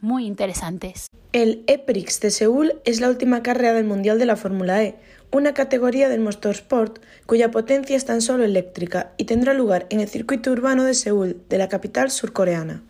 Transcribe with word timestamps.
muy 0.00 0.26
interesantes. 0.26 1.06
El 1.32 1.64
EPRIX 1.66 2.20
de 2.20 2.30
Seúl 2.30 2.80
es 2.84 3.00
la 3.00 3.08
última 3.08 3.42
carrera 3.42 3.74
del 3.74 3.84
Mundial 3.84 4.18
de 4.18 4.26
la 4.26 4.36
Fórmula 4.36 4.82
E, 4.82 4.96
una 5.30 5.52
categoría 5.54 6.08
del 6.08 6.20
motorsport 6.20 7.00
cuya 7.26 7.50
potencia 7.50 7.96
es 7.96 8.04
tan 8.04 8.22
solo 8.22 8.44
eléctrica 8.44 9.12
y 9.18 9.24
tendrá 9.24 9.52
lugar 9.52 9.86
en 9.90 10.00
el 10.00 10.08
circuito 10.08 10.50
urbano 10.50 10.84
de 10.84 10.94
Seúl, 10.94 11.40
de 11.48 11.58
la 11.58 11.68
capital 11.68 12.10
surcoreana. 12.10 12.82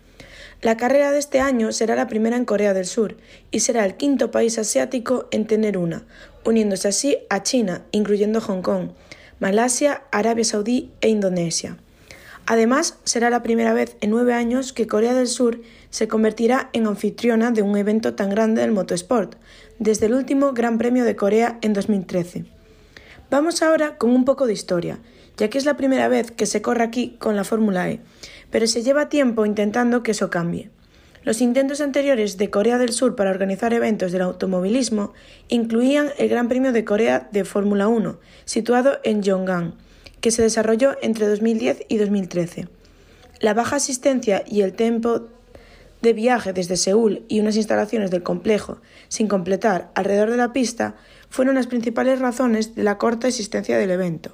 La 0.61 0.77
carrera 0.77 1.13
de 1.13 1.19
este 1.19 1.41
año 1.41 1.73
será 1.73 1.95
la 1.95 2.09
primera 2.09 2.37
en 2.37 2.45
Corea 2.45 2.75
del 2.75 2.87
Sur 2.87 3.17
y 3.51 3.61
será 3.61 3.85
el 3.85 3.97
quinto 3.97 4.31
país 4.31 4.59
asiático 4.59 5.29
en 5.31 5.47
tener 5.47 5.79
una, 5.79 6.05
uniéndose 6.45 6.89
así 6.89 7.19
a 7.29 7.43
China, 7.43 7.85
incluyendo 7.93 8.41
Hong 8.41 8.63
Kong, 8.63 8.91
Malasia, 9.39 10.03
Arabia 10.11 10.45
Saudí 10.45 10.91
e 11.01 11.09
Indonesia. 11.09 11.77
Además, 12.51 12.97
será 13.05 13.29
la 13.29 13.43
primera 13.43 13.75
vez 13.75 13.99
en 14.01 14.09
nueve 14.09 14.33
años 14.33 14.73
que 14.73 14.87
Corea 14.87 15.13
del 15.13 15.27
Sur 15.27 15.61
se 15.91 16.09
convertirá 16.09 16.71
en 16.73 16.87
anfitriona 16.87 17.51
de 17.51 17.61
un 17.61 17.77
evento 17.77 18.15
tan 18.15 18.31
grande 18.31 18.63
del 18.63 18.73
motorsport, 18.73 19.35
desde 19.79 20.07
el 20.07 20.15
último 20.15 20.55
Gran 20.55 20.79
Premio 20.79 21.05
de 21.05 21.15
Corea 21.15 21.59
en 21.61 21.75
2013. 21.75 22.47
Vamos 23.31 23.61
ahora 23.61 23.99
con 23.99 24.09
un 24.13 24.25
poco 24.25 24.47
de 24.47 24.55
historia, 24.55 24.99
ya 25.37 25.51
que 25.51 25.59
es 25.59 25.67
la 25.67 25.77
primera 25.77 26.09
vez 26.09 26.31
que 26.31 26.47
se 26.47 26.63
corre 26.63 26.85
aquí 26.85 27.17
con 27.19 27.37
la 27.37 27.45
Fórmula 27.45 27.91
E, 27.91 28.01
pero 28.51 28.67
se 28.67 28.83
lleva 28.83 29.11
tiempo 29.11 29.45
intentando 29.45 30.03
que 30.03 30.13
eso 30.13 30.31
cambie. 30.31 30.71
Los 31.25 31.43
intentos 31.43 31.83
anteriores 31.83 32.39
de 32.39 32.49
Corea 32.49 32.79
del 32.79 32.95
Sur 32.95 33.15
para 33.15 33.29
organizar 33.29 33.75
eventos 33.75 34.11
del 34.11 34.23
automovilismo 34.23 35.13
incluían 35.49 36.13
el 36.17 36.31
Gran 36.31 36.49
Premio 36.49 36.73
de 36.73 36.87
Corea 36.87 37.29
de 37.31 37.45
Fórmula 37.45 37.89
1, 37.89 38.19
situado 38.47 39.01
en 39.05 39.23
Yongan, 39.23 39.75
que 40.21 40.31
se 40.31 40.43
desarrolló 40.43 40.97
entre 41.03 41.27
2010 41.27 41.83
y 41.89 41.97
2013. 41.99 42.69
La 43.41 43.55
baja 43.55 43.77
asistencia 43.77 44.45
y 44.47 44.63
el 44.63 44.73
tiempo 44.73 45.29
de 46.03 46.13
viaje 46.13 46.53
desde 46.53 46.77
Seúl 46.77 47.25
y 47.29 47.41
unas 47.41 47.57
instalaciones 47.57 48.11
del 48.11 48.23
complejo 48.23 48.79
sin 49.09 49.29
completar 49.29 49.91
alrededor 49.95 50.31
de 50.31 50.37
la 50.37 50.53
pista 50.53 50.97
fueron 51.29 51.57
las 51.57 51.67
principales 51.67 52.21
razones 52.21 52.75
de 52.75 52.85
la 52.85 52.99
corta 52.99 53.29
existencia 53.29 53.79
del 53.79 53.91
evento. 53.91 54.31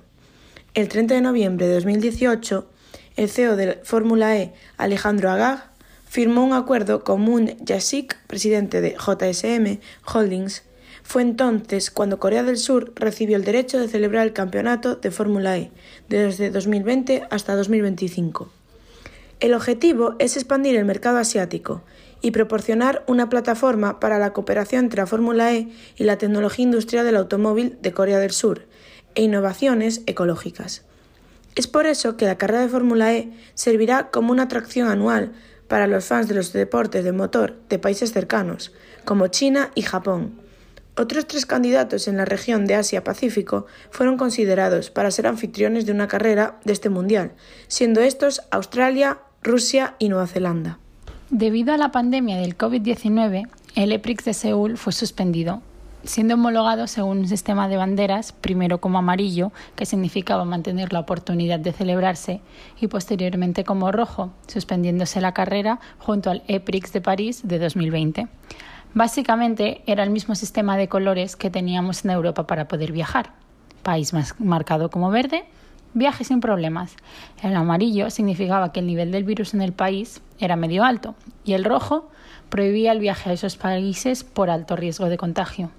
El 0.74 0.88
30 0.88 1.14
de 1.14 1.20
noviembre 1.20 1.66
de 1.66 1.74
2018, 1.74 2.68
el 3.16 3.28
CEO 3.30 3.56
de 3.56 3.80
Fórmula 3.82 4.36
E, 4.36 4.52
Alejandro 4.76 5.30
Agag, 5.30 5.70
firmó 6.08 6.44
un 6.44 6.52
acuerdo 6.52 7.02
con 7.02 7.20
Moon 7.22 7.56
Jae-sik, 7.66 8.16
presidente 8.26 8.80
de 8.80 8.96
JSM 8.96 9.80
Holdings. 10.12 10.62
Fue 11.04 11.22
entonces 11.22 11.92
cuando 11.92 12.18
Corea 12.18 12.42
del 12.42 12.56
Sur 12.56 12.92
recibió 12.96 13.36
el 13.36 13.44
derecho 13.44 13.78
de 13.78 13.86
celebrar 13.86 14.26
el 14.26 14.32
campeonato 14.32 14.96
de 14.96 15.12
Fórmula 15.12 15.56
E 15.56 15.70
desde 16.08 16.50
2020 16.50 17.28
hasta 17.30 17.54
2025. 17.54 18.50
El 19.38 19.54
objetivo 19.54 20.16
es 20.18 20.36
expandir 20.36 20.74
el 20.74 20.86
mercado 20.86 21.18
asiático 21.18 21.82
y 22.20 22.30
proporcionar 22.30 23.04
una 23.06 23.28
plataforma 23.28 24.00
para 24.00 24.18
la 24.18 24.32
cooperación 24.32 24.86
entre 24.86 25.02
la 25.02 25.06
Fórmula 25.06 25.52
E 25.52 25.68
y 25.96 26.04
la 26.04 26.18
tecnología 26.18 26.64
industrial 26.64 27.04
del 27.04 27.16
automóvil 27.16 27.76
de 27.80 27.92
Corea 27.92 28.18
del 28.18 28.32
Sur 28.32 28.66
e 29.14 29.22
innovaciones 29.22 30.02
ecológicas. 30.06 30.84
Es 31.54 31.68
por 31.68 31.86
eso 31.86 32.16
que 32.16 32.24
la 32.24 32.38
carrera 32.38 32.62
de 32.62 32.68
Fórmula 32.68 33.14
E 33.14 33.30
servirá 33.54 34.10
como 34.10 34.32
una 34.32 34.44
atracción 34.44 34.88
anual 34.88 35.32
para 35.68 35.86
los 35.86 36.06
fans 36.06 36.26
de 36.26 36.34
los 36.34 36.52
deportes 36.52 37.04
de 37.04 37.12
motor 37.12 37.54
de 37.68 37.78
países 37.78 38.12
cercanos, 38.12 38.72
como 39.04 39.28
China 39.28 39.70
y 39.74 39.82
Japón. 39.82 40.43
Otros 40.96 41.26
tres 41.26 41.44
candidatos 41.44 42.06
en 42.06 42.16
la 42.16 42.24
región 42.24 42.66
de 42.66 42.76
Asia-Pacífico 42.76 43.66
fueron 43.90 44.16
considerados 44.16 44.90
para 44.90 45.10
ser 45.10 45.26
anfitriones 45.26 45.86
de 45.86 45.92
una 45.92 46.06
carrera 46.06 46.60
de 46.64 46.72
este 46.72 46.88
mundial, 46.88 47.32
siendo 47.66 48.00
estos 48.00 48.42
Australia, 48.52 49.18
Rusia 49.42 49.96
y 49.98 50.08
Nueva 50.08 50.28
Zelanda. 50.28 50.78
Debido 51.30 51.74
a 51.74 51.78
la 51.78 51.90
pandemia 51.90 52.36
del 52.36 52.56
COVID-19, 52.56 53.48
el 53.74 53.92
EPRIX 53.92 54.24
de 54.24 54.34
Seúl 54.34 54.76
fue 54.78 54.92
suspendido 54.92 55.62
siendo 56.04 56.34
homologado 56.34 56.86
según 56.86 57.18
un 57.18 57.28
sistema 57.28 57.68
de 57.68 57.76
banderas, 57.76 58.32
primero 58.32 58.78
como 58.78 58.98
amarillo, 58.98 59.52
que 59.74 59.86
significaba 59.86 60.44
mantener 60.44 60.92
la 60.92 61.00
oportunidad 61.00 61.58
de 61.58 61.72
celebrarse, 61.72 62.40
y 62.80 62.88
posteriormente 62.88 63.64
como 63.64 63.90
rojo, 63.90 64.32
suspendiéndose 64.46 65.20
la 65.20 65.32
carrera 65.32 65.80
junto 65.98 66.30
al 66.30 66.42
EPRIX 66.46 66.92
de 66.92 67.00
París 67.00 67.40
de 67.44 67.58
2020. 67.58 68.28
Básicamente 68.94 69.82
era 69.86 70.04
el 70.04 70.10
mismo 70.10 70.36
sistema 70.36 70.76
de 70.76 70.88
colores 70.88 71.34
que 71.34 71.50
teníamos 71.50 72.04
en 72.04 72.12
Europa 72.12 72.46
para 72.46 72.68
poder 72.68 72.92
viajar. 72.92 73.32
País 73.82 74.12
más 74.12 74.38
marcado 74.38 74.88
como 74.88 75.10
verde, 75.10 75.44
viaje 75.94 76.22
sin 76.22 76.40
problemas. 76.40 76.94
El 77.42 77.56
amarillo 77.56 78.08
significaba 78.10 78.70
que 78.70 78.78
el 78.78 78.86
nivel 78.86 79.10
del 79.10 79.24
virus 79.24 79.52
en 79.52 79.62
el 79.62 79.72
país 79.72 80.22
era 80.38 80.54
medio 80.54 80.84
alto 80.84 81.16
y 81.44 81.54
el 81.54 81.64
rojo 81.64 82.08
prohibía 82.50 82.92
el 82.92 83.00
viaje 83.00 83.30
a 83.30 83.32
esos 83.32 83.56
países 83.56 84.22
por 84.22 84.48
alto 84.48 84.76
riesgo 84.76 85.08
de 85.08 85.16
contagio. 85.16 85.70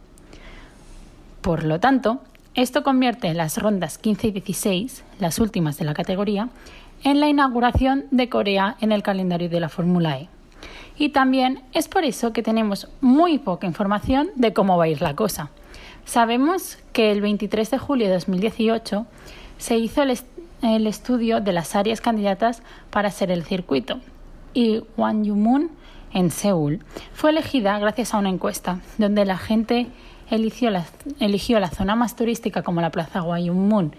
Por 1.40 1.64
lo 1.64 1.80
tanto, 1.80 2.20
esto 2.54 2.84
convierte 2.84 3.34
las 3.34 3.58
rondas 3.58 3.98
15 3.98 4.28
y 4.28 4.32
16, 4.32 5.04
las 5.20 5.40
últimas 5.40 5.78
de 5.78 5.86
la 5.86 5.94
categoría, 5.94 6.50
en 7.04 7.22
la 7.22 7.30
inauguración 7.30 8.06
de 8.12 8.28
Corea 8.28 8.76
en 8.82 8.92
el 8.92 9.04
calendario 9.04 9.48
de 9.48 9.60
la 9.62 9.70
Fórmula 9.70 10.20
E. 10.20 10.28
Y 10.98 11.10
también 11.10 11.62
es 11.74 11.88
por 11.88 12.04
eso 12.04 12.34
que 12.34 12.44
tenemos 12.44 12.88
muy 13.02 13.38
poca 13.38 13.68
información 13.68 14.30
de 14.36 14.54
cómo 14.54 14.78
va 14.78 14.86
a 14.86 14.88
ir 14.88 15.02
la 15.02 15.16
cosa. 15.16 15.50
Sabemos 16.06 16.78
que 16.94 17.12
el 17.12 17.22
23 17.22 17.72
de 17.72 17.78
julio 17.78 18.08
de 18.08 18.14
2018 18.14 19.06
se 19.58 19.78
hizo 19.78 20.04
el, 20.04 20.88
estudio 20.88 21.42
de 21.42 21.52
las 21.52 21.76
áreas 21.76 22.00
candidatas 22.00 22.62
para 22.90 23.10
ser 23.12 23.32
el 23.32 23.44
circuito 23.44 24.00
y 24.54 24.84
Wang 24.98 25.24
Yumun 25.24 25.72
en 26.14 26.32
Seúl 26.32 26.84
fue 27.14 27.32
elegida 27.32 27.78
gracias 27.80 28.14
a 28.14 28.18
una 28.18 28.30
encuesta 28.30 28.80
donde 28.98 29.26
la 29.26 29.38
gente 29.38 29.88
eligió 30.30 30.70
la, 30.70 30.86
la 31.20 31.70
zona 31.70 31.96
más 31.96 32.16
turística 32.16 32.64
como 32.64 32.82
la 32.82 32.92
Plaza 32.92 33.22
Guayumun 33.22 33.94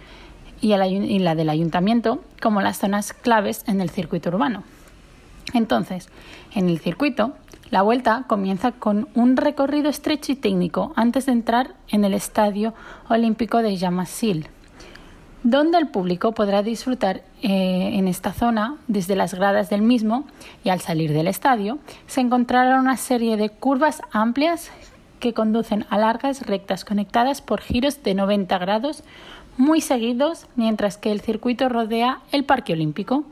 y, 0.61 0.73
y 0.73 1.19
la 1.19 1.35
del 1.35 1.49
ayuntamiento 1.49 2.23
como 2.41 2.63
las 2.63 2.79
zonas 2.79 3.13
claves 3.13 3.65
en 3.67 3.81
el 3.81 3.91
circuito 3.91 4.31
urbano. 4.31 4.65
Entonces, 5.55 6.09
en 6.55 6.69
el 6.69 6.79
circuito, 6.79 7.33
la 7.71 7.83
vuelta 7.83 8.25
comienza 8.27 8.73
con 8.73 9.09
un 9.15 9.37
recorrido 9.37 9.89
estrecho 9.89 10.33
y 10.33 10.37
técnico 10.37 10.93
antes 10.95 11.27
de 11.27 11.33
entrar 11.33 11.75
en 11.89 12.05
el 12.05 12.15
Estadio 12.15 12.75
Olímpico 13.09 13.59
de 13.59 13.77
Yamasil, 13.77 14.49
donde 15.43 15.79
el 15.79 15.89
público 15.89 16.33
podrá 16.33 16.63
disfrutar 16.63 17.23
eh, 17.43 17.91
en 17.95 18.07
esta 18.07 18.33
zona 18.33 18.77
desde 18.87 19.17
las 19.17 19.35
gradas 19.35 19.69
del 19.69 19.83
mismo 19.83 20.25
y 20.63 20.69
al 20.69 20.81
salir 20.81 21.13
del 21.13 21.27
estadio 21.27 21.79
se 22.07 22.21
encontrará 22.21 22.79
una 22.79 22.97
serie 22.97 23.37
de 23.37 23.51
curvas 23.51 24.01
amplias 24.13 24.71
que 25.21 25.35
conducen 25.35 25.87
a 25.91 25.99
largas 25.99 26.47
rectas 26.47 26.85
conectadas 26.85 27.43
por 27.43 27.61
giros 27.61 28.03
de 28.03 28.15
90 28.15 28.59
grados 28.59 29.03
muy 29.57 29.81
seguidos 29.81 30.47
mientras 30.57 30.99
que 30.99 31.11
el 31.11 31.21
circuito 31.21 31.69
rodea 31.69 32.21
el 32.33 32.45
Parque 32.45 32.75
Olímpico. 32.75 33.25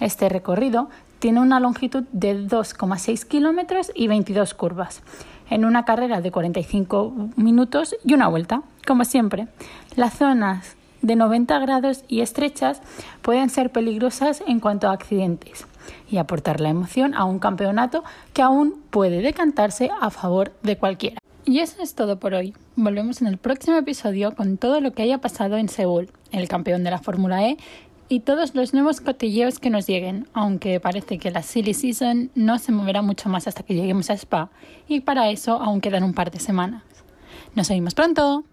Este 0.00 0.28
recorrido 0.28 0.88
tiene 1.18 1.40
una 1.40 1.60
longitud 1.60 2.04
de 2.12 2.36
2,6 2.46 3.24
kilómetros 3.26 3.90
y 3.94 4.08
22 4.08 4.54
curvas, 4.54 5.02
en 5.48 5.64
una 5.64 5.84
carrera 5.84 6.20
de 6.20 6.30
45 6.30 7.30
minutos 7.36 7.96
y 8.04 8.14
una 8.14 8.28
vuelta. 8.28 8.62
Como 8.86 9.04
siempre, 9.04 9.48
las 9.96 10.14
zonas 10.14 10.76
de 11.00 11.16
90 11.16 11.58
grados 11.60 12.04
y 12.08 12.20
estrechas 12.20 12.80
pueden 13.22 13.50
ser 13.50 13.70
peligrosas 13.70 14.42
en 14.46 14.60
cuanto 14.60 14.88
a 14.88 14.92
accidentes 14.92 15.66
y 16.10 16.16
aportar 16.16 16.60
la 16.60 16.70
emoción 16.70 17.14
a 17.14 17.24
un 17.24 17.38
campeonato 17.38 18.04
que 18.32 18.42
aún 18.42 18.82
puede 18.90 19.20
decantarse 19.20 19.90
a 20.00 20.10
favor 20.10 20.52
de 20.62 20.76
cualquiera. 20.76 21.18
Y 21.46 21.58
eso 21.58 21.82
es 21.82 21.94
todo 21.94 22.18
por 22.18 22.32
hoy. 22.32 22.54
Volvemos 22.74 23.20
en 23.20 23.26
el 23.26 23.36
próximo 23.36 23.76
episodio 23.76 24.34
con 24.34 24.56
todo 24.56 24.80
lo 24.80 24.92
que 24.92 25.02
haya 25.02 25.18
pasado 25.18 25.58
en 25.58 25.68
Seúl, 25.68 26.08
el 26.32 26.48
campeón 26.48 26.84
de 26.84 26.90
la 26.90 26.98
Fórmula 26.98 27.46
E 27.46 27.58
y 28.08 28.20
todos 28.20 28.54
los 28.54 28.74
nuevos 28.74 29.00
cotilleos 29.00 29.58
que 29.58 29.70
nos 29.70 29.86
lleguen, 29.86 30.28
aunque 30.32 30.80
parece 30.80 31.18
que 31.18 31.30
la 31.30 31.42
Silly 31.42 31.74
Season 31.74 32.30
no 32.34 32.58
se 32.58 32.72
moverá 32.72 33.02
mucho 33.02 33.28
más 33.28 33.46
hasta 33.46 33.62
que 33.62 33.74
lleguemos 33.74 34.10
a 34.10 34.14
Spa, 34.14 34.50
y 34.88 35.00
para 35.00 35.30
eso 35.30 35.54
aún 35.54 35.80
quedan 35.80 36.04
un 36.04 36.14
par 36.14 36.30
de 36.30 36.40
semanas. 36.40 36.82
Nos 37.54 37.68
vemos 37.68 37.94
pronto. 37.94 38.44